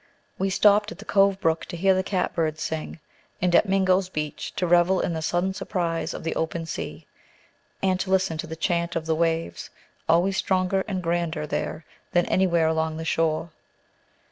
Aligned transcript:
We 0.39 0.49
stopped 0.49 0.91
at 0.91 0.97
the 0.97 1.05
Cove 1.05 1.39
Brook 1.39 1.65
to 1.67 1.77
hear 1.77 1.93
the 1.93 2.01
cat 2.01 2.33
birds 2.33 2.63
sing, 2.63 2.99
and 3.39 3.53
at 3.53 3.69
Mingo's 3.69 4.09
Beach 4.09 4.51
to 4.55 4.65
revel 4.65 4.99
in 4.99 5.13
the 5.13 5.21
sudden 5.21 5.53
surprise 5.53 6.15
of 6.15 6.23
the 6.23 6.35
open 6.35 6.65
sea, 6.65 7.05
and 7.83 7.99
to 7.99 8.09
listen 8.09 8.39
to 8.39 8.47
the 8.47 8.55
chant 8.55 8.95
of 8.95 9.05
the 9.05 9.13
waves, 9.13 9.69
always 10.09 10.37
stronger 10.37 10.83
and 10.87 11.03
grander 11.03 11.45
there 11.45 11.85
than 12.13 12.25
anywhere 12.25 12.65
along 12.67 12.97
the 12.97 13.05
shore. 13.05 13.51